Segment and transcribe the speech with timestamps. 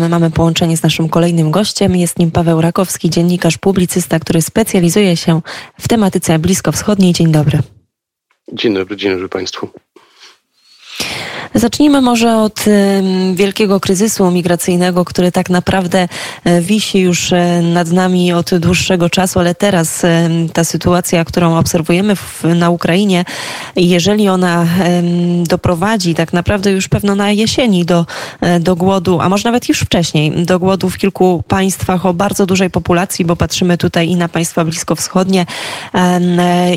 [0.00, 1.96] My mamy połączenie z naszym kolejnym gościem.
[1.96, 5.40] Jest nim Paweł Rakowski, dziennikarz, publicysta, który specjalizuje się
[5.80, 7.12] w tematyce bliskowschodniej.
[7.12, 7.58] Dzień dobry.
[8.52, 9.68] Dzień dobry, dzień dobry Państwu.
[11.54, 12.64] Zacznijmy może od
[13.34, 16.08] wielkiego kryzysu migracyjnego, który tak naprawdę
[16.44, 20.02] e, wisi już e, nad nami od dłuższego czasu, ale teraz
[20.52, 22.14] ta sytuacja, którą obserwujemy
[22.44, 23.24] na Ukrainie,
[23.76, 24.66] jeżeli ona
[25.44, 28.06] doprowadzi tak naprawdę już pewno na jesieni do,
[28.40, 32.46] e, do głodu, a może nawet już wcześniej, do głodu w kilku państwach o bardzo
[32.46, 35.46] dużej populacji, bo patrzymy tutaj i na państwa bliskowschodnie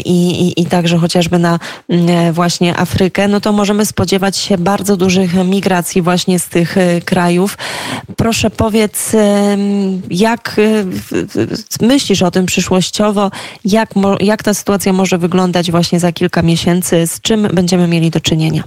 [0.06, 1.60] i, i, i także chociażby na
[2.32, 7.58] właśnie Afrykę, no to możemy spodziewać się bardzo dużych migracji właśnie z tych e, krajów.
[8.18, 9.12] Proszę powiedz,
[10.10, 10.86] jak e,
[11.86, 13.32] myślisz o tym przyszłościowo?
[13.66, 17.08] Jak, jak ta sytuacja może wyglądać właśnie za kilka miesięcy?
[17.08, 18.64] Z czym będziemy mieli do czynienia?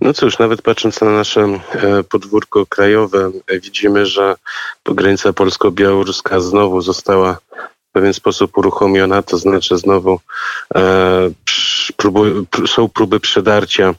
[0.00, 1.58] No cóż, nawet patrząc na nasze e,
[2.02, 3.30] podwórko krajowe,
[3.62, 4.34] widzimy, że
[4.84, 7.38] granica polsko-białoruska znowu została
[7.88, 10.20] w pewien sposób uruchomiona, to znaczy znowu
[10.74, 10.80] e,
[12.66, 13.94] są próby przedarcia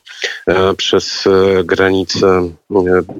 [0.48, 2.50] e, przez e, granice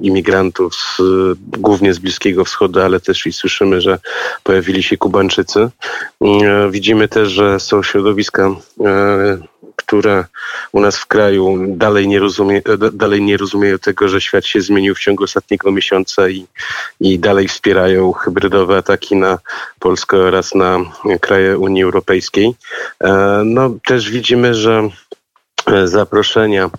[0.02, 0.98] imigrantów z,
[1.38, 3.98] głównie z Bliskiego Wschodu, ale też i słyszymy, że
[4.42, 5.68] pojawili się Kubańczycy.
[6.24, 8.50] E, widzimy też, że są środowiska
[9.82, 10.24] które
[10.72, 14.94] u nas w kraju dalej nie, rozumie, dalej nie rozumieją tego, że świat się zmienił
[14.94, 16.46] w ciągu ostatniego miesiąca i,
[17.00, 19.38] i dalej wspierają hybrydowe ataki na
[19.78, 20.78] Polskę oraz na
[21.20, 22.54] kraje Unii Europejskiej.
[23.00, 24.88] E, no, też widzimy, że
[25.84, 26.70] zaproszenia,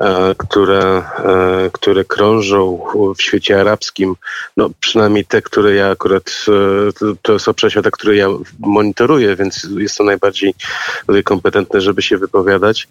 [0.00, 2.80] e, które, e, które krążą
[3.18, 4.14] w świecie arabskim,
[4.56, 8.28] no przynajmniej te, które ja akurat, e, to są przeświata, które ja
[8.58, 10.54] monitoruję, więc jest to najbardziej
[11.24, 12.88] kompetentne, żeby się wypowiadać.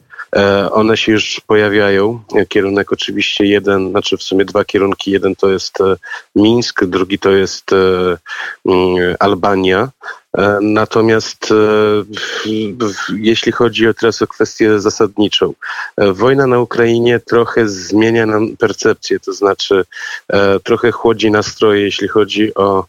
[0.72, 2.24] One się już pojawiają.
[2.50, 5.12] Kierunek oczywiście jeden, znaczy w sumie dwa kierunki.
[5.12, 5.78] Jeden to jest
[6.36, 7.72] Mińsk, drugi to jest
[9.20, 9.90] Albania.
[10.38, 11.55] E, natomiast e,
[13.17, 15.53] jeśli chodzi teraz o kwestię zasadniczą,
[15.97, 19.85] e, wojna na Ukrainie trochę zmienia nam percepcję, to znaczy
[20.63, 22.85] trochę chłodzi nastroje, jeśli chodzi o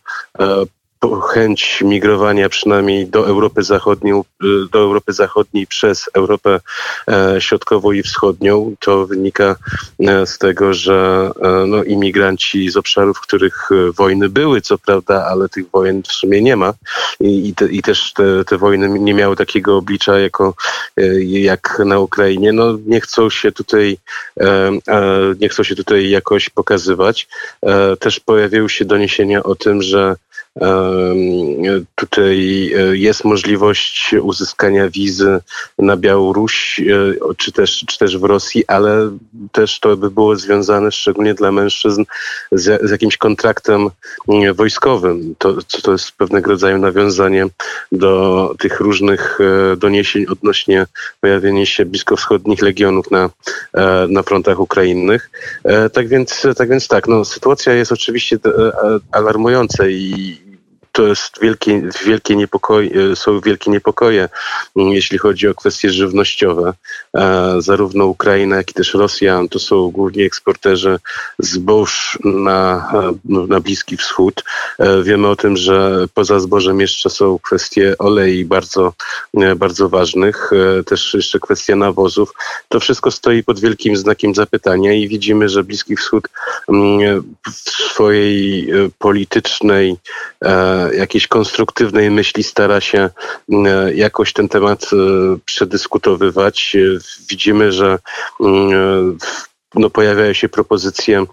[1.08, 4.14] chęć migrowania przynajmniej do Europy Zachodniej,
[4.72, 6.60] do Europy Zachodniej przez Europę
[7.08, 8.74] e, Środkową i Wschodnią.
[8.80, 9.56] To wynika
[10.00, 15.26] e, z tego, że e, no, imigranci z obszarów, w których wojny były, co prawda,
[15.30, 16.74] ale tych wojen w sumie nie ma
[17.20, 20.54] i, te, i też te, te wojny nie miały takiego oblicza jako,
[21.20, 22.52] jak na Ukrainie.
[22.52, 23.98] No, nie chcą się tutaj
[25.40, 27.28] nie chcą się tutaj jakoś pokazywać.
[28.00, 30.16] Też pojawiły się doniesienia o tym, że
[31.94, 35.40] Tutaj e, jest możliwość uzyskania wizy
[35.78, 39.10] na Białoruś, e, czy też, czy też w Rosji, ale
[39.52, 42.04] też to by było związane szczególnie dla mężczyzn
[42.52, 43.88] z, z jakimś kontraktem
[44.28, 45.34] mm, wojskowym.
[45.38, 47.46] To, to jest pewnego rodzaju nawiązanie
[47.92, 50.86] do tych różnych e, doniesień odnośnie
[51.20, 53.30] pojawienia się bliskowschodnich legionów na,
[54.08, 55.30] na frontach ukrainnych.
[55.92, 58.38] Tak więc tak, więc tak no, sytuacja jest oczywiście
[59.12, 60.40] alarmująca i
[60.92, 64.28] to jest wielkie, wielkie niepokoje, są wielkie niepokoje,
[64.76, 66.72] mm, jeśli chodzi o kwestie żywnościowe.
[67.16, 70.98] E, zarówno Ukraina, jak i też Rosja to są głównie eksporterzy
[71.38, 73.12] zbóż na, e,
[73.48, 74.44] na Bliski Wschód.
[74.78, 78.92] E, wiemy o tym, że poza zbożem jeszcze są kwestie olei bardzo,
[79.56, 80.50] bardzo ważnych,
[80.86, 82.32] też jeszcze kwestia nawozów.
[82.68, 86.28] To wszystko stoi pod wielkim znakiem zapytania i widzimy, że Bliski Wschód
[86.68, 88.68] mm, w swojej
[88.98, 89.96] politycznej
[90.92, 93.10] jakiejś konstruktywnej myśli stara się
[93.48, 94.96] mm, jakoś ten temat e,
[95.44, 96.76] przedyskutowywać.
[97.30, 97.98] Widzimy, że
[98.40, 99.18] mm,
[99.74, 101.24] no, pojawiają się propozycje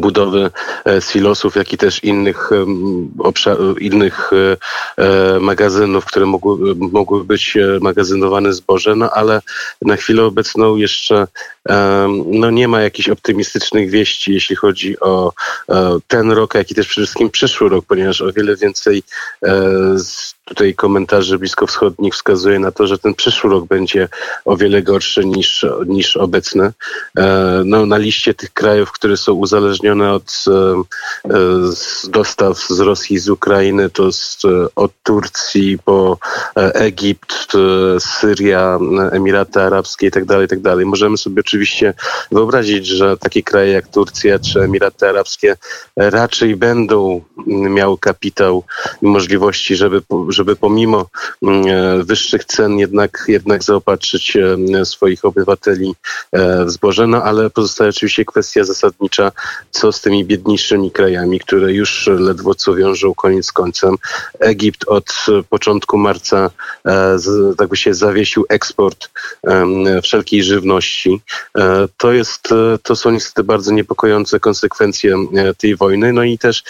[0.00, 0.50] budowy
[0.86, 2.50] e, silosów, jak i też innych,
[3.80, 9.42] innych e, magazynów, które mogły, mogły być magazynowane zboże, no ale
[9.82, 11.26] na chwilę obecną jeszcze
[12.26, 15.32] no nie ma jakichś optymistycznych wieści, jeśli chodzi o
[16.08, 19.02] ten rok, jak i też przede wszystkim przyszły rok, ponieważ o wiele więcej
[20.46, 24.08] tutaj komentarzy bliskowschodnich wskazuje na to, że ten przyszły rok będzie
[24.44, 26.72] o wiele gorszy niż, niż obecny.
[27.18, 31.38] E, no, na liście tych krajów, które są uzależnione od e, e,
[32.08, 34.10] dostaw z Rosji z Ukrainy, to
[34.76, 36.18] od Turcji po
[36.56, 37.52] Egipt,
[37.98, 38.78] Syria,
[39.12, 40.76] Emiraty Arabskie itd., tak itd.
[40.76, 41.94] Tak Możemy sobie oczywiście
[42.32, 45.56] wyobrazić, że takie kraje jak Turcja czy Emiraty Arabskie
[45.96, 48.64] raczej będą miały kapitał
[49.02, 50.02] i możliwości, żeby
[50.36, 51.06] żeby pomimo
[52.04, 54.36] wyższych cen jednak, jednak zaopatrzyć
[54.84, 55.94] swoich obywateli
[56.66, 57.06] w zboże.
[57.06, 59.32] No ale pozostaje oczywiście kwestia zasadnicza,
[59.70, 63.96] co z tymi biedniejszymi krajami, które już ledwo co wiążą koniec z końcem.
[64.40, 65.14] Egipt od
[65.50, 66.50] początku marca
[67.58, 69.08] tak by się zawiesił eksport
[70.02, 71.20] wszelkiej żywności.
[71.58, 76.12] E, to, jest, e, to są niestety bardzo niepokojące konsekwencje e, tej wojny.
[76.12, 76.64] No i też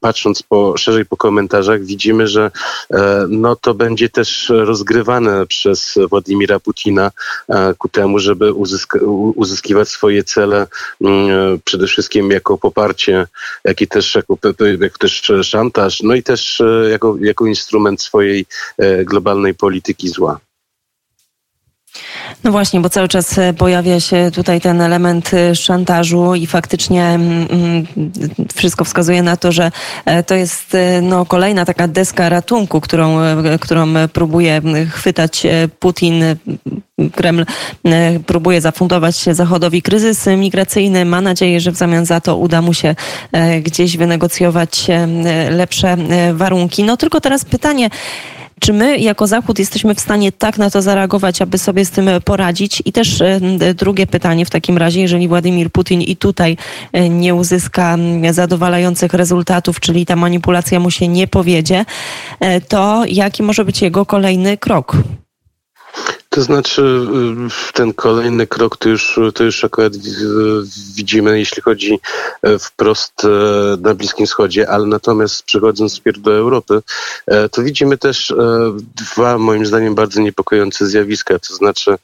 [0.00, 2.50] patrząc po, szerzej po komentarzach widzimy, że
[3.28, 7.10] no to będzie też rozgrywane przez Władimira Putina
[7.78, 8.98] ku temu, żeby uzyska,
[9.34, 10.66] uzyskiwać swoje cele
[11.64, 13.26] przede wszystkim jako poparcie,
[13.64, 14.38] jak i też jako,
[14.80, 18.46] jako też szantaż, no i też jako, jako instrument swojej
[19.04, 20.40] globalnej polityki zła.
[22.44, 27.04] No właśnie, bo cały czas e, pojawia się tutaj ten element e, szantażu i faktycznie
[27.04, 27.86] mm, mm,
[28.54, 29.70] wszystko wskazuje na to, że
[30.04, 33.18] e, to jest no, kolejna taka deska ratunku, którą,
[33.60, 35.46] którą próbuje chwytać
[35.78, 36.24] Putin.
[37.12, 37.46] Kreml
[38.26, 41.04] próbuje zafundować Zachodowi kryzys migracyjny.
[41.04, 42.94] Ma nadzieję, że w zamian za to uda mu się
[43.62, 44.86] gdzieś wynegocjować
[45.50, 45.96] lepsze
[46.32, 46.84] warunki.
[46.84, 47.90] No tylko teraz pytanie,
[48.60, 52.10] czy my jako Zachód jesteśmy w stanie tak na to zareagować, aby sobie z tym
[52.24, 52.82] poradzić?
[52.84, 53.22] I też
[53.74, 56.56] drugie pytanie w takim razie, jeżeli Władimir Putin i tutaj
[57.10, 57.96] nie uzyska
[58.30, 61.84] zadowalających rezultatów, czyli ta manipulacja mu się nie powiedzie,
[62.40, 64.96] e, to jaki może być jego kolejny krok?
[66.34, 69.92] To znaczy, y, ten kolejny krok to już, to już akurat
[70.96, 72.00] widzimy, jeśli chodzi
[72.42, 73.28] e, wprost e,
[73.80, 76.82] na Bliskim Wschodzie, ale natomiast przechodząc wpierw do Europy,
[77.26, 78.34] e, to widzimy też
[78.96, 81.38] dwa, moim zdaniem, bardzo niepokojące zjawiska.
[81.38, 81.96] To znaczy,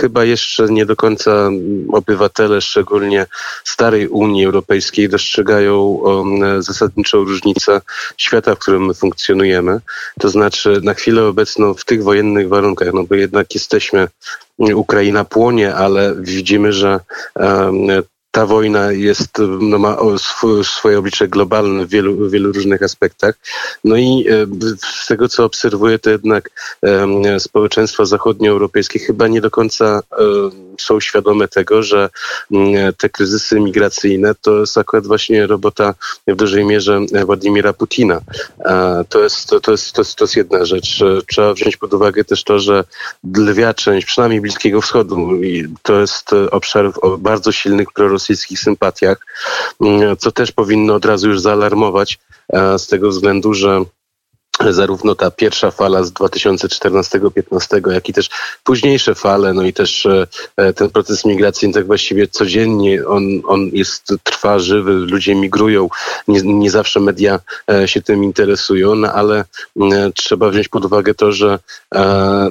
[0.00, 1.50] chyba jeszcze nie do końca
[1.92, 3.26] obywatele, szczególnie
[3.64, 6.00] starej Unii Europejskiej, dostrzegają
[6.58, 7.80] zasadniczą różnicę
[8.16, 9.80] świata, w którym my funkcjonujemy.
[10.20, 14.08] To znaczy, na chwilę obecną w tych wojennych warunkach, no bo jednak jesteśmy,
[14.74, 17.00] Ukraina płonie, ale widzimy, że
[18.30, 19.96] ta wojna jest, no ma
[20.62, 23.34] swoje oblicze globalne w wielu, w wielu różnych aspektach.
[23.84, 24.46] No i e,
[25.02, 26.50] z tego, co obserwuję, to jednak
[27.38, 30.02] społeczeństwa zachodnioeuropejskie chyba nie do końca
[30.80, 32.10] są świadome tego, że
[32.98, 35.94] te kryzysy migracyjne to jest akurat właśnie robota
[36.26, 38.20] w dużej mierze Władimira Putina.
[39.08, 41.04] To jest, to, to, jest, to, jest, to jest jedna rzecz.
[41.26, 42.84] Trzeba wziąć pod uwagę też to, że
[43.36, 45.30] lwia część, przynajmniej Bliskiego Wschodu,
[45.82, 49.18] to jest obszar o bardzo silnych prorosyjskich rosyjskich sympatiach,
[49.80, 52.18] mm, co też powinno od razu już zaalarmować
[52.52, 53.84] e, z tego względu, że
[54.70, 58.28] zarówno ta pierwsza fala z 2014-15, jak i też
[58.64, 60.26] późniejsze fale, no i też e,
[60.56, 65.88] e, ten proces migracyjny tak właściwie codziennie on, on jest, trwa żywy, ludzie migrują,
[66.28, 67.40] nie, nie zawsze media
[67.86, 69.44] się tym interesują, no ale
[70.14, 71.58] trzeba wziąć pod uwagę to, że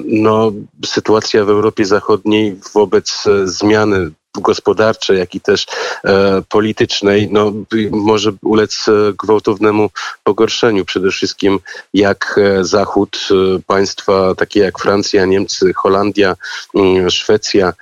[0.04, 0.52] no,
[0.86, 5.66] sytuacja w Europie Zachodniej wobec zmiany gospodarczej, jak i też
[6.04, 7.52] e, politycznej, no,
[7.90, 8.92] może ulec e,
[9.22, 9.90] gwałtownemu
[10.24, 10.84] pogorszeniu.
[10.84, 11.58] Przede wszystkim
[11.94, 13.34] jak e, Zachód, e,
[13.66, 16.36] państwa takie jak Francja, Niemcy, Holandia,
[16.74, 17.72] mm, Szwecja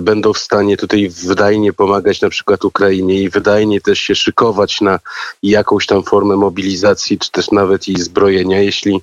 [0.00, 4.98] będą w stanie tutaj wydajnie pomagać na przykład Ukrainie i wydajnie też się szykować na
[5.42, 9.00] jakąś tam formę mobilizacji, czy też nawet i zbrojenia, jeśli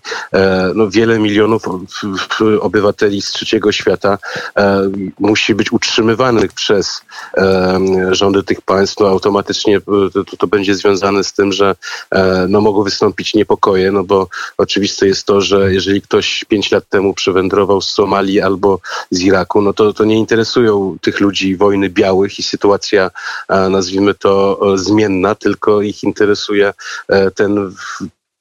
[0.75, 1.63] no, wiele milionów
[2.59, 4.17] obywateli z trzeciego świata
[5.19, 6.92] musi być utrzymywanych przez
[8.11, 9.81] rządy tych państw, no automatycznie e,
[10.13, 11.75] to, to będzie związane z tym, że
[12.11, 16.89] e, no, mogą wystąpić niepokoje, no bo oczywiste jest to, że jeżeli ktoś pięć lat
[16.89, 18.79] temu przywędrował z Somalii albo
[19.11, 23.11] z Iraku, no to, to nie interesują tych ludzi wojny białych i sytuacja,
[23.69, 26.73] nazwijmy to, zmienna, tylko ich interesuje
[27.07, 27.73] e, ten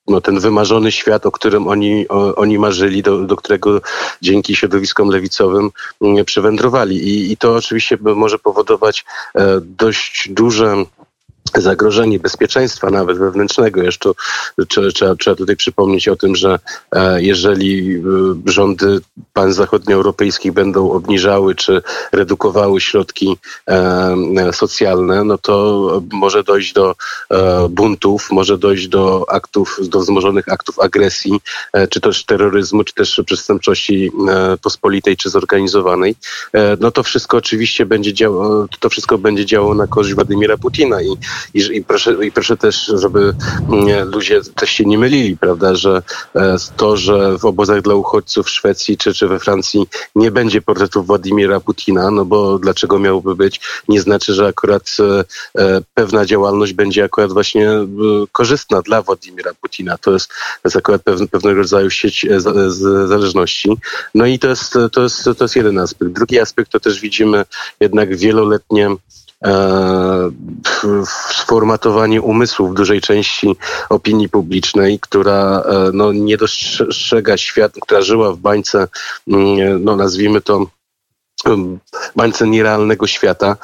[0.09, 3.81] no, ten wymarzony świat, o którym oni, o, oni marzyli, do, do którego
[4.23, 6.97] dzięki środowiskom lewicowym mm, przywędrowali.
[7.09, 9.05] I, i to oczywiście może powodować
[9.35, 10.85] e, dość duże
[11.59, 13.83] zagrożenie bezpieczeństwa nawet wewnętrznego.
[13.83, 14.11] Jeszcze
[14.69, 16.59] trzeba, trzeba tutaj przypomnieć o tym, że
[16.93, 18.01] e, jeżeli e,
[18.47, 19.01] rządy
[19.33, 21.83] państw zachodnioeuropejskich będą obniżały czy
[22.13, 23.37] redukowały środki
[23.69, 26.95] e, socjalne, no to może dojść do
[27.71, 31.41] buntów, może dojść do aktów, do wzmożonych aktów agresji,
[31.91, 34.13] czy też terroryzmu, czy też przestępczości
[34.63, 36.15] pospolitej czy zorganizowanej.
[36.81, 41.17] No to wszystko oczywiście będzie działo, to wszystko będzie działało na korzyść Władimira Putina i
[41.55, 43.35] i, i, proszę, i proszę też, żeby
[43.69, 46.03] mm, ludzie też się nie mylili, prawda, że
[46.77, 51.07] to, że w obozach dla uchodźców w Szwecji czy, czy we Francji nie będzie portretów
[51.07, 54.97] Władimira Putina, no bo dlaczego miałoby być, nie znaczy, że akurat
[55.95, 57.71] pewna działalność będzie akurat właśnie
[58.33, 59.99] korzystna dla Władimira Putina.
[59.99, 62.27] To jest, to jest akurat pewne, pewnego rodzaju sieć
[63.07, 63.77] zależności.
[64.15, 66.13] No i to jest, to, jest, to jest jeden aspekt.
[66.13, 67.45] Drugi aspekt to też widzimy
[67.81, 68.97] jednak wieloletnie e,
[71.07, 73.57] sformatowanie umysłu w dużej części
[73.89, 78.89] opinii publicznej, która e, no, nie dostrzega świat, która żyła w bańce,
[79.29, 80.67] mm, no nazwijmy to
[82.17, 83.57] bańce nierealnego świata,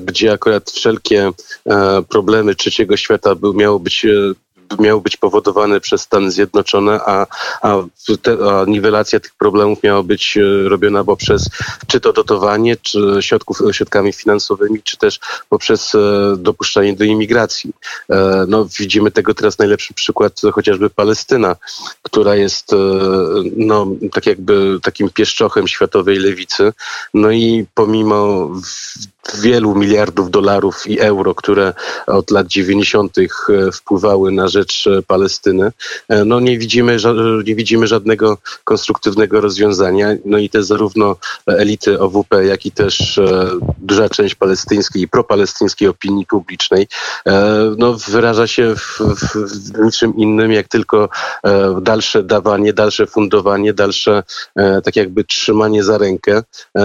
[0.00, 1.30] gdzie akurat wszelkie
[1.66, 4.06] e, problemy trzeciego świata miało być
[4.78, 7.26] miał być powodowany przez Stany Zjednoczone, a,
[7.62, 7.76] a,
[8.22, 11.48] te, a niwelacja tych problemów miała być e, robiona poprzez
[11.86, 15.98] czy to dotowanie, czy środków, środkami finansowymi, czy też poprzez e,
[16.38, 17.72] dopuszczanie do imigracji.
[18.10, 21.56] E, no, widzimy tego teraz najlepszy przykład chociażby Palestyna,
[22.02, 22.70] która jest
[23.56, 26.72] no, tak jakby takim pieszczochem światowej lewicy.
[27.14, 28.50] No i pomimo
[29.34, 31.74] wielu miliardów dolarów i euro, które
[32.06, 33.16] od lat 90.
[33.72, 35.72] wpływały na rzecz Palestyny,
[36.08, 36.96] e, no nie widzimy,
[37.46, 40.08] nie widzimy żadnego konstruktywnego rozwiązania.
[40.24, 45.88] No i te zarówno elity OWP, jak i też e, duża część palestyńskiej i propalestyńskiej
[45.88, 46.86] opinii publicznej
[47.26, 49.00] e, no, wyraża się w,
[49.74, 51.08] w niczym innym, jak tylko
[51.80, 54.22] dalsze dawanie, dalsze fundowanie, dalsze
[54.84, 56.42] tak jakby trzymanie za rękę,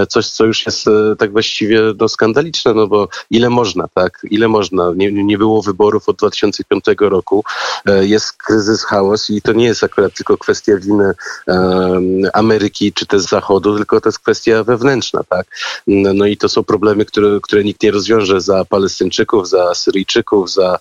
[0.09, 0.85] coś, co już jest
[1.17, 2.26] tak właściwie no, skandaliczne,
[2.75, 4.19] no bo ile można, tak?
[4.23, 4.93] Ile można?
[4.95, 7.43] Nie, nie było wyborów od 2005 roku.
[7.85, 11.13] E, jest kryzys, chaos i to nie jest akurat tylko kwestia winy
[12.33, 15.47] Ameryki czy też Zachodu, tylko to jest kwestia wewnętrzna, tak?
[15.87, 20.79] No i to są problemy, które, które nikt nie rozwiąże za Palestyńczyków, za Syryjczyków, za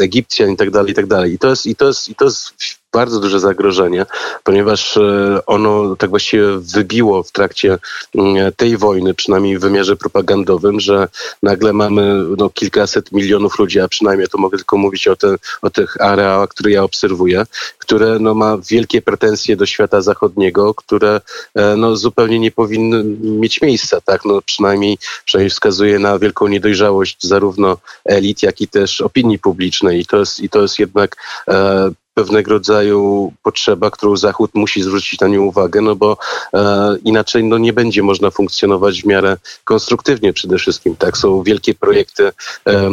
[0.00, 1.32] Egipcjan i tak dalej, i tak dalej.
[1.34, 4.06] I to jest, i to jest, i to jest bardzo duże zagrożenie,
[4.44, 7.78] ponieważ e, ono tak właściwie wybiło w trakcie
[8.14, 11.08] mm, tej wojny, przynajmniej w wymiarze propagandowym, że
[11.42, 15.70] nagle mamy no, kilkaset milionów ludzi, a przynajmniej to mogę tylko mówić o, te, o
[15.70, 17.46] tych areałach, które ja obserwuję,
[17.78, 21.20] które no, ma wielkie pretensje do świata zachodniego, które
[21.54, 24.00] e, no, zupełnie nie powinny mieć miejsca.
[24.00, 24.24] Tak?
[24.24, 30.00] No, przynajmniej, przynajmniej wskazuje na wielką niedojrzałość zarówno elit, jak i też opinii publicznej.
[30.00, 31.16] I to jest, i to jest jednak
[31.48, 36.16] e, pewnego rodzaju potrzeba, którą Zachód musi zwrócić na nią uwagę, no bo
[36.54, 40.96] e, inaczej no, nie będzie można funkcjonować w miarę konstruktywnie przede wszystkim.
[40.96, 42.32] Tak, są wielkie projekty
[42.66, 42.90] e,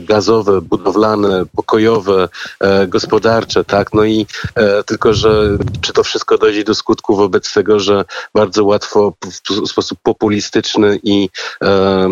[0.00, 2.28] gazowe, budowlane, pokojowe,
[2.60, 7.52] e, gospodarcze, tak, no i e, tylko, że czy to wszystko dojdzie do skutku wobec
[7.52, 11.28] tego, że bardzo łatwo w, w sposób populistyczny i
[11.62, 12.08] e,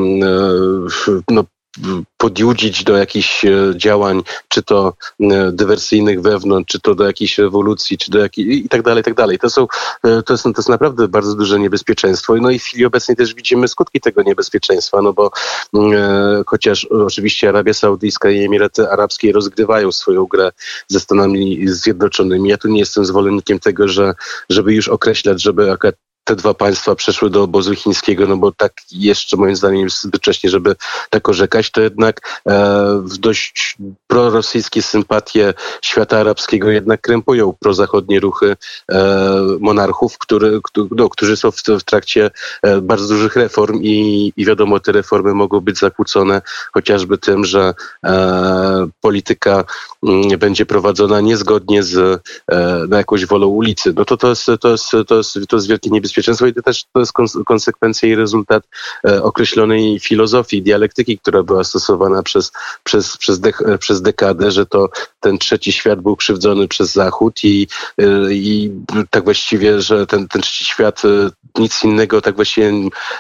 [1.30, 1.44] no,
[2.16, 7.99] podjudzić do jakichś e, działań, czy to e, dywersyjnych wewnątrz, czy to do jakiejś rewolucji,
[7.99, 9.38] czy do jakiej, i tak dalej, i tak dalej.
[9.38, 9.66] To, są,
[10.04, 12.37] e, to, jest, to jest naprawdę bardzo duże niebezpieczeństwo.
[12.37, 15.30] No i w chwili obecnej też widzimy skutki tego niebezpieczeństwa, no bo
[15.75, 20.52] e, chociaż oczywiście Arabia Saudyjska i Emiraty Arabskie rozgrywają swoją grę
[20.88, 22.49] ze Stanami Zjednoczonymi.
[22.49, 24.14] Ja tu nie jestem zwolennikiem tego, że
[24.50, 25.95] żeby już określać, żeby akurat
[26.26, 30.21] te dwa państwa przeszły do obozu chińskiego, no bo tak jeszcze moim zdaniem jest zbyt
[30.21, 30.76] wcześnie, żeby
[31.11, 32.52] tak orzekać, to jednak e,
[33.04, 38.56] w dość prorosyjskie sympatie świata arabskiego jednak krępują prozachodnie ruchy
[38.90, 42.30] e, monarchów, który, no, którzy są w, w trakcie
[42.62, 46.42] e, bardzo dużych reform i, i wiadomo, te reformy mogą być zakłócone
[46.73, 47.75] chociażby tym, że
[49.00, 49.64] polityka
[50.02, 53.92] mm, będzie prowadzona niezgodnie z e, na jakąś wolą ulicy.
[53.97, 56.62] No to to jest, to jest, to jest, to jest wielkie niebezpieczeństwo bezpieczeństwo i to
[56.62, 57.12] też to jest
[57.46, 58.64] konsekwencja i rezultat
[59.08, 62.52] e, określonej filozofii, dialektyki, która była stosowana przez,
[62.85, 64.88] przez, przez, de, przez dekadę, że to
[65.20, 67.66] ten trzeci świat był krzywdzony przez Zachód i,
[67.99, 68.73] e, i
[69.11, 71.08] tak właściwie, że ten, ten trzeci świat e,
[71.61, 72.73] nic innego tak właściwie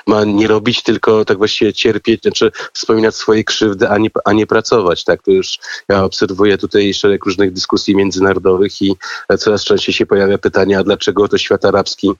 [0.06, 4.46] ma nie robić, tylko tak właściwie cierpieć, znaczy wspominać swoje krzywdy, a nie, a nie
[4.46, 5.04] pracować.
[5.04, 8.96] Tak, to już ja obserwuję tutaj szereg różnych dyskusji międzynarodowych i
[9.38, 12.12] coraz częściej się pojawia pytanie, a dlaczego to świat arabski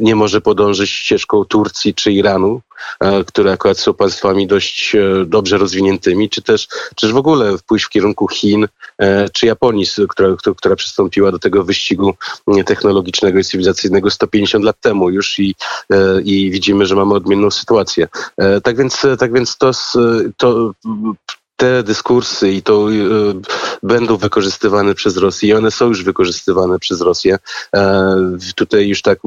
[0.00, 2.60] nie może podążyć ścieżką Turcji czy Iranu,
[3.00, 7.84] e, które akurat są państwami dość e, dobrze rozwiniętymi, czy też, czy w ogóle pójść
[7.84, 12.14] w kierunku Chin e, czy Japonii, która, która przystąpiła do tego wyścigu
[12.66, 15.54] technologicznego i cywilizacyjnego 150 lat temu już i,
[16.24, 18.08] i widzimy, że mamy odmienną sytuację.
[18.62, 19.70] Tak więc, tak więc to,
[20.36, 20.72] to
[21.58, 23.04] te dyskursy i to y,
[23.82, 27.38] będą wykorzystywane przez Rosję i one są już wykorzystywane przez Rosję.
[27.76, 28.16] E,
[28.54, 29.18] tutaj już tak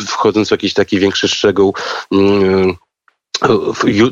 [0.00, 1.74] y, wchodząc w jakiś taki większy szczegół,
[2.12, 2.76] mm,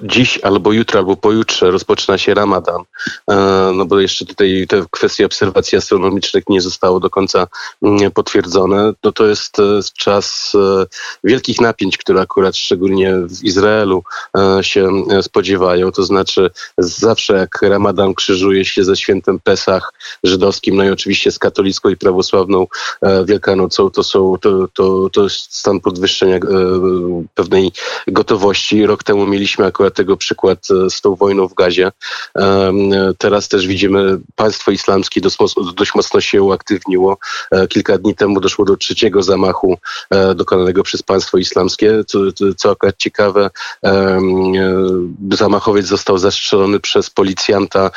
[0.03, 2.83] dziś albo jutro, albo pojutrze rozpoczyna się Ramadan,
[3.31, 3.35] e,
[3.75, 7.47] no bo jeszcze tutaj te kwestie obserwacji astronomicznych nie zostało do końca
[7.83, 10.87] mm, potwierdzone, no to jest e, czas e,
[11.25, 14.03] wielkich napięć, które akurat szczególnie w Izraelu
[14.61, 14.89] się
[15.23, 21.33] spodziewają, to znaczy zawsze jak Ramadan krzyżuje się ze świętem Pesach żydowskim, no i oczywiście
[21.33, 22.67] z katolicką i prawosławną
[23.25, 26.39] Wielkanocą, to są, to, to, to jest stan podwyższenia
[27.35, 27.73] pewnej
[28.07, 28.87] gotowości.
[28.87, 31.93] Rok temu mieliśmy akurat tego przykład e, z tą wojną w Gazie.
[33.19, 35.37] Teraz też widzimy, państwo islamskie dość,
[35.75, 37.19] dość mocno się uaktywniło.
[37.51, 39.79] E, kilka dni temu doszło do trzeciego zamachu
[40.11, 42.05] e, dokonanego przez państwo islamskie.
[42.07, 42.19] Co,
[42.57, 43.51] co akurat ciekawe,
[45.33, 47.91] zamachowiec został zastrzelony przez policjanta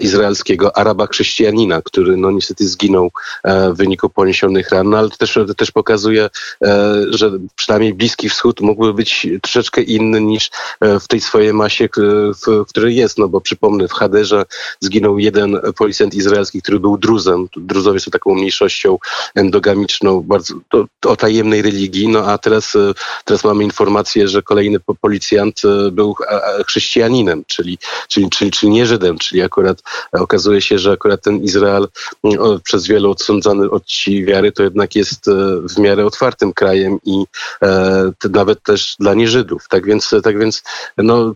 [0.00, 3.10] izraelskiego, Araba chrześcijanina, który no niestety zginął
[3.44, 6.30] w wyniku poniesionych ran, no, ale to też, to też pokazuje,
[7.10, 10.49] że przynajmniej Bliski Wschód mógłby być troszeczkę inny niż
[10.80, 11.88] E, w tej swojej masie,
[12.46, 13.18] w której jest.
[13.18, 14.44] No bo przypomnę, w Haderze
[14.80, 17.48] zginął jeden policjant izraelski, który był druzem.
[17.56, 18.98] Druzowie są taką mniejszością
[19.34, 22.08] endogamiczną, bardzo to, to o tajemnej religii.
[22.08, 22.92] No a teraz, e,
[23.24, 26.14] teraz mamy informację, że kolejny policjant e, był
[26.66, 27.78] chrześcijaninem, czyli,
[28.08, 31.88] czyli, czyli, czyli nie Żydem, czyli akurat okazuje się, że akurat ten Izrael
[32.64, 35.26] przez wielu odsądzany od ci wiary to jednak jest
[35.74, 37.24] w miarę otwartym krajem i
[38.30, 39.68] nawet też dla nieżydów.
[39.68, 40.62] Tak więc, tak więc
[40.98, 41.34] no,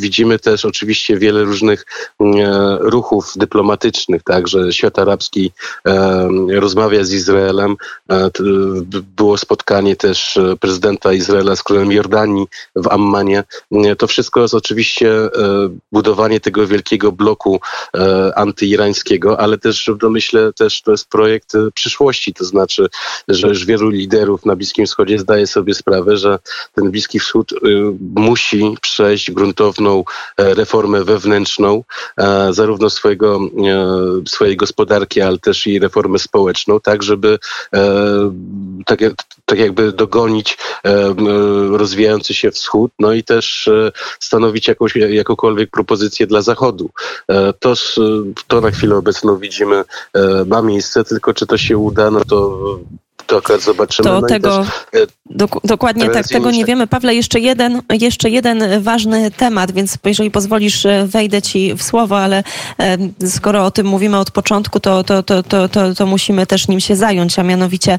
[0.00, 1.84] widzimy też oczywiście wiele różnych
[2.20, 5.52] mm, e, ruchów dyplomatycznych, tak, że świat arabski
[5.86, 6.28] e,
[6.60, 7.76] rozmawia z Izraelem.
[8.10, 8.30] E,
[9.16, 12.46] było spotkanie też prezydenta Izraela z królem Jordanii
[12.76, 13.44] w Ammanie.
[13.98, 15.12] To wszystko jest oczywiście
[15.92, 17.60] budowanie tego wielkiego bloku
[18.34, 22.86] antyirańskiego, ale też w domyśle też to jest projekt przyszłości, to znaczy,
[23.28, 26.38] że już wielu liderów na Bliskim Wschodzie zdaje sobie sprawę, że
[26.74, 27.54] ten Bliski Wschód
[28.14, 30.04] musi przejść gruntowną
[30.36, 31.84] e, reformę wewnętrzną,
[32.18, 37.38] e, zarówno swojego, e, swojej gospodarki, ale też i reformę społeczną, tak żeby
[38.86, 39.00] tak,
[39.44, 40.58] tak jakby dogonić
[41.70, 43.70] rozwijający się wschód, no i też
[44.20, 46.90] stanowić jakąś, jakąkolwiek propozycję dla Zachodu.
[47.60, 47.74] To,
[48.46, 49.84] to na chwilę obecną widzimy
[50.46, 52.58] ma miejsce, tylko czy to się uda, no to
[53.26, 54.08] to akurat zobaczymy.
[54.08, 56.86] To no tego, też, e, dok dokładnie tak, tego nie wiemy.
[56.86, 62.18] Pawle, jeszcze jeden, jeszcze jeden ważny temat, więc jeżeli pozwolisz, e, wejdę ci w słowo,
[62.18, 62.44] ale
[62.80, 66.68] e, skoro o tym mówimy od początku, to, to, to, to, to, to musimy też
[66.68, 67.98] nim się zająć, a mianowicie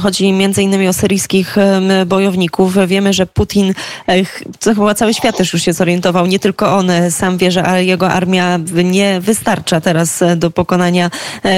[0.00, 1.56] chodzi między innymi o syryjskich
[2.06, 2.74] bojowników.
[2.86, 3.74] Wiemy, że Putin,
[4.60, 8.10] co chyba cały świat też już się zorientował, nie tylko on sam wie, że jego
[8.10, 11.10] armia nie wystarcza teraz do pokonania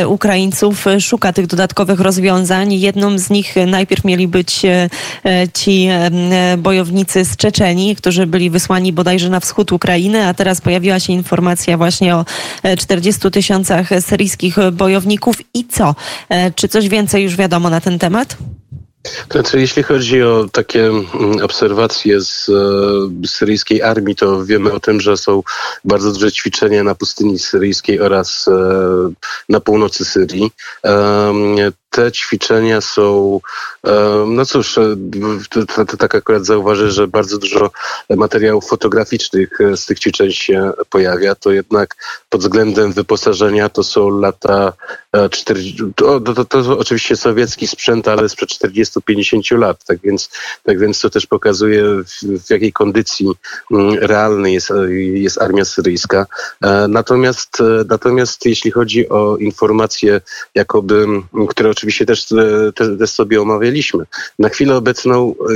[0.06, 2.72] Ukraińców, szuka tych dodatkowych rozwiązań.
[2.72, 4.90] Jedno Jedną z nich najpierw mieli być e,
[5.24, 6.10] e, ci e,
[6.58, 11.76] bojownicy z Czeczeni, którzy byli wysłani bodajże na wschód Ukrainy, a teraz pojawiła się informacja
[11.76, 12.24] właśnie o
[12.78, 15.36] 40 tysiącach syryjskich bojowników.
[15.54, 15.94] I co?
[16.54, 18.36] Czy coś więcej już wiadomo na ten temat?
[19.30, 20.90] Znaczy, jeśli chodzi o takie
[21.42, 22.50] obserwacje z
[23.26, 25.42] syryjskiej armii, to wiemy o tym, że są
[25.84, 28.48] bardzo duże ćwiczenia na pustyni syryjskiej oraz
[29.48, 30.50] na północy Syrii.
[31.94, 33.40] E, te ćwiczenia są,
[33.86, 34.96] e, no cóż, e,
[35.98, 37.70] tak akurat zauważę, że bardzo dużo
[38.16, 41.34] materiałów fotograficznych e, z tych ćwiczeń się pojawia.
[41.34, 41.96] To jednak
[42.30, 44.72] pod względem wyposażenia to są lata
[45.30, 49.84] 40, to, to, to oczywiście sowiecki sprzęt, ale sprzed 40-50 lat.
[49.84, 50.30] Tak więc,
[50.62, 53.26] tak więc to też pokazuje w, w jakiej kondycji
[53.70, 54.70] mm, realnej jest,
[55.14, 56.26] jest armia syryjska.
[56.88, 60.20] Natomiast, natomiast jeśli chodzi o informacje,
[60.54, 61.06] jakoby,
[61.48, 64.04] które oczywiście oczywiście też, e, też sobie omawialiśmy.
[64.38, 65.54] Na chwilę obecną e,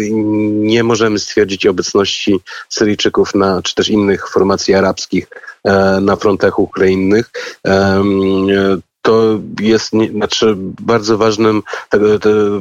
[0.50, 5.28] nie możemy stwierdzić obecności Syryjczyków na, czy też innych formacji arabskich
[5.64, 7.30] e, na frontach ukrainnych
[9.08, 11.62] to jest, znaczy bardzo ważnym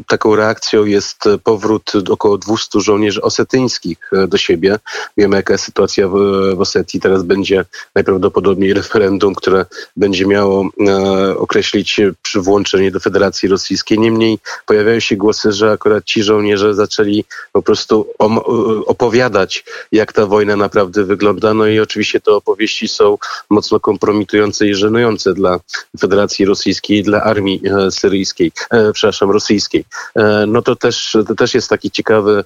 [0.07, 4.79] taką reakcją jest powrót około 200 żołnierzy osetyńskich e, do siebie.
[5.17, 6.11] Wiemy, jaka jest sytuacja w,
[6.55, 6.99] w Osetii.
[6.99, 9.65] Teraz będzie najprawdopodobniej referendum, które
[9.97, 12.01] będzie miało e, określić
[12.35, 13.99] włączenie do Federacji Rosyjskiej.
[13.99, 18.07] Niemniej pojawiają się głosy, że akurat ci żołnierze zaczęli po prostu
[18.85, 21.53] opowiadać, jak ta wojna naprawdę wygląda.
[21.53, 23.17] No i oczywiście te opowieści są
[23.49, 25.59] mocno kompromitujące i żenujące dla
[25.99, 29.85] Federacji Federacji Rosyjskiej dla armii e, syryjskiej, e, przepraszam, rosyjskiej.
[30.15, 32.43] E, no to też, to też jest taki ciekawy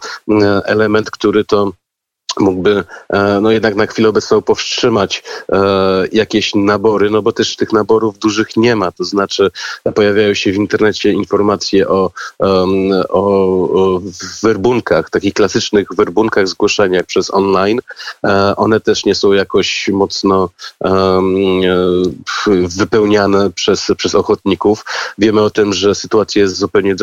[0.66, 1.72] element, który to
[2.40, 2.84] mógłby
[3.42, 5.24] no jednak na chwilę obecną powstrzymać
[6.12, 8.92] jakieś nabory, no bo też tych naborów dużych nie ma.
[8.92, 9.52] To znaczy
[9.96, 12.12] pojawiają się w internecie informacje o,
[13.10, 14.02] o,
[14.44, 17.80] werbunkach, takich klasycznych werbunkach, zgłoszeniach przez online.
[18.58, 20.50] One też nie są jakoś mocno
[22.78, 24.86] wypełniane przez, przez ochotników.
[25.18, 26.96] Wiemy o tym, że sytuacja jest zupełnie,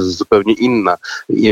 [0.00, 0.98] zupełnie inna.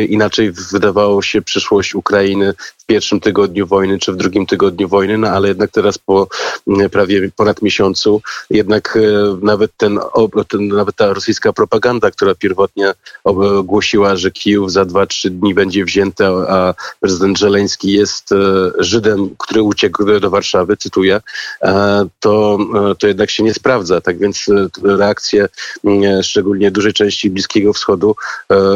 [0.09, 2.54] Inaczej wydawało się przyszłość Ukrainy
[2.88, 6.29] pierwszym tygodniu wojny czy w drugim tygodniu wojny, no ale jednak teraz po
[6.66, 9.98] mm, prawie ponad miesiącu jednak e, nawet ten,
[10.48, 12.92] ten nawet ta rosyjska propaganda, która pierwotnie
[13.24, 18.37] ogłosiła, że Kijów za dwa, trzy dni będzie wzięty, a prezydent Żeleński jest e,
[18.79, 21.20] Żydem, który uciekł do Warszawy, cytuję,
[21.62, 22.59] e, to,
[22.98, 24.01] to jednak się nie sprawdza.
[24.01, 24.46] Tak więc
[24.83, 25.48] reakcje
[25.85, 28.16] mm, szczególnie dużej części Bliskiego Wschodu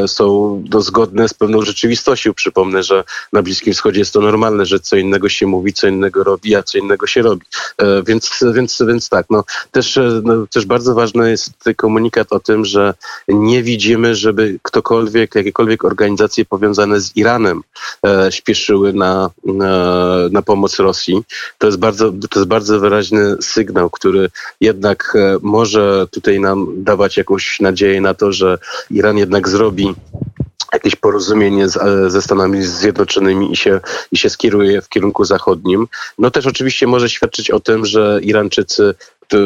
[0.07, 2.35] są zgodne z pewną rzeczywistością.
[2.35, 6.25] Przypomnę, że na Bliskim Wschodzie jest to normalne, że co innego się mówi, co innego
[6.25, 7.47] robi, a co innego się robi.
[7.79, 12.41] E, więc, więc, więc tak, no, też, e, no, też bardzo ważny jest komunikat o
[12.41, 12.95] tym, że
[13.29, 17.63] nie widzimy, żeby ktokolwiek, jakiekolwiek organizacje powiązane z Iranem
[18.07, 21.23] e, śpieszyły na, na, na pomoc Rosji.
[21.59, 27.17] To jest, bardzo, to jest bardzo wyraźny sygnał, który jednak e, może tutaj nam dawać
[27.17, 28.59] jakąś nadzieję na to, że
[28.91, 29.95] Iran jednak zrobi
[30.73, 33.81] jakieś porozumienie z, e, ze Stanami Zjednoczonymi i się,
[34.13, 35.89] i się skieruje w kierunku zachodnim.
[36.19, 38.95] No też oczywiście może świadczyć o tym, że Irańczycy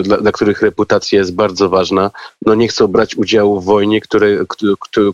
[0.03, 2.11] dla, dla, których reputacja jest bardzo ważna,
[2.46, 4.44] no nie chcą brać udziału w wojnie, które,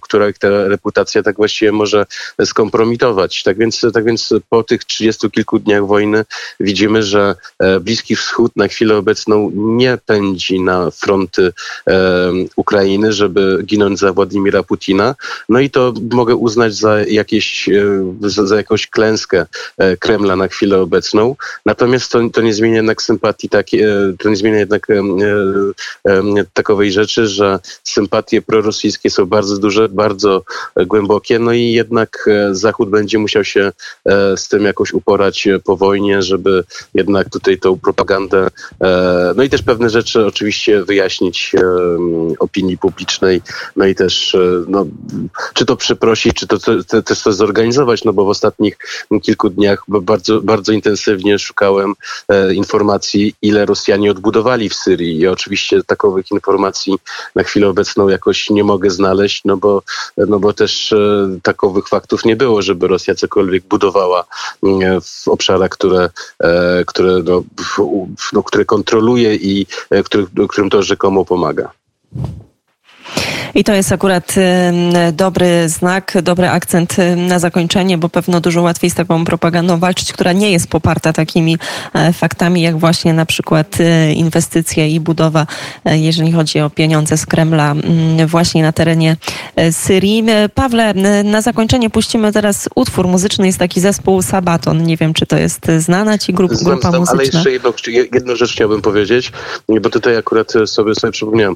[0.00, 2.06] która ta reputacja tak właściwie może
[2.44, 3.42] skompromitować.
[3.42, 6.24] Tak więc, tak więc po tych trzydziestu kilku dniach wojny
[6.60, 11.52] widzimy, że e, Bliski Wschód na chwilę obecną nie pędzi na fronty
[11.86, 15.14] e, Ukrainy, żeby ginąć za Władimira Putina.
[15.48, 19.46] No i to mogę uznać za, jakieś, e, za, za jakąś klęskę
[19.78, 21.36] e, Kremla na chwilę obecną.
[21.66, 24.86] Natomiast to, to nie zmienia jednak sympatii, takie, to nie zmienia jednak
[26.52, 30.42] takowej rzeczy, że sympatie prorosyjskie są bardzo duże, bardzo
[30.76, 33.72] głębokie, no i jednak e, Zachód będzie musiał się
[34.04, 38.48] e, z tym jakoś uporać po wojnie, żeby jednak tutaj tą propagandę,
[38.80, 41.52] e, no i też pewne rzeczy oczywiście wyjaśnić
[42.38, 43.42] opinii publicznej,
[43.76, 44.36] no i też
[44.68, 44.86] no,
[45.54, 46.58] czy to przeprosić, czy to
[47.02, 48.78] też to zorganizować, no bo w ostatnich
[49.22, 51.94] kilku dniach bardzo, bardzo intensywnie szukałem
[52.54, 55.18] informacji, ile Rosjanie odbudowali w Syrii.
[55.18, 56.98] I oczywiście takowych informacji
[57.34, 59.82] na chwilę obecną jakoś nie mogę znaleźć, no bo,
[60.16, 64.24] no bo też e, takowych faktów nie było, żeby Rosja cokolwiek budowała
[64.62, 67.42] mm, w obszarach, które, e, które, no,
[68.32, 71.72] no, które kontroluje i e, który, którym to rzekomo pomaga.
[73.54, 74.34] I to jest akurat
[75.12, 80.32] dobry znak, dobry akcent na zakończenie, bo pewno dużo łatwiej z taką propagandą walczyć, która
[80.32, 81.56] nie jest poparta takimi
[81.94, 85.46] e, faktami, jak właśnie na przykład e, inwestycje i budowa,
[85.84, 87.74] e, jeżeli chodzi o pieniądze z Kremla
[88.26, 89.16] właśnie na terenie
[89.70, 90.24] Syrii.
[90.54, 93.46] Pawle, na zakończenie puścimy teraz utwór muzyczny.
[93.46, 94.82] Jest taki zespół Sabaton.
[94.82, 97.18] Nie wiem, czy to jest znana ci grup, znam, grupa znam, muzyczna.
[97.18, 97.72] Ale jeszcze jedno,
[98.14, 99.32] jedną rzecz chciałbym powiedzieć,
[99.82, 101.54] bo tutaj akurat sobie sobie przypomniałem.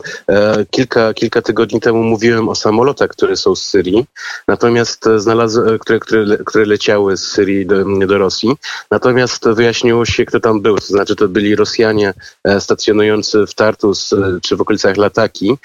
[0.70, 4.06] Kilka, kilka tygodni temu mówiłem o samolotach, które są z Syrii,
[4.48, 8.56] natomiast e, znalazłem, e, które, które, które leciały z Syrii do, do Rosji.
[8.90, 10.76] Natomiast wyjaśniło się, kto tam był.
[10.76, 15.58] To znaczy, to byli Rosjanie e, stacjonujący w Tartus czy w okolicach Lataki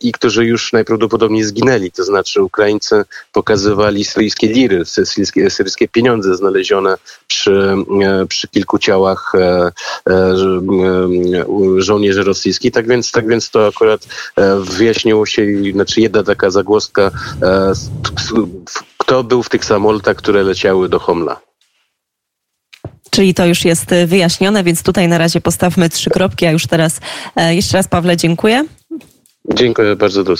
[0.00, 1.90] i którzy już najprawdopodobniej zginęli.
[1.90, 7.74] To znaczy, Ukraińcy pokazywali syryjskie liry, syryjskie, syryjskie pieniądze znalezione przy,
[8.28, 9.32] przy kilku ciałach
[11.76, 12.72] żołnierzy rosyjskich.
[12.72, 14.06] Tak więc, tak więc to akurat
[14.60, 17.10] wyjaśniło się się, znaczy jedna taka zagłoska,
[17.42, 17.72] e,
[18.98, 21.40] kto był w tych samolotach, które leciały do Homla.
[23.10, 27.00] Czyli to już jest wyjaśnione, więc tutaj na razie postawmy trzy kropki, a już teraz
[27.36, 28.64] e, jeszcze raz Pawle dziękuję.
[29.54, 30.32] Dziękuję bardzo, do